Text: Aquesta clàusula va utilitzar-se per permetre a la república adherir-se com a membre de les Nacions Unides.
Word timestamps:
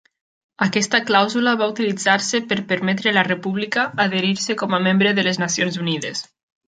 Aquesta 0.65 1.01
clàusula 1.09 1.51
va 1.59 1.67
utilitzar-se 1.73 2.41
per 2.53 2.57
permetre 2.71 3.11
a 3.11 3.13
la 3.19 3.25
república 3.29 3.85
adherir-se 4.07 4.57
com 4.63 4.77
a 4.79 4.81
membre 4.87 5.13
de 5.21 5.27
les 5.29 5.41
Nacions 5.45 5.79
Unides. 5.85 6.25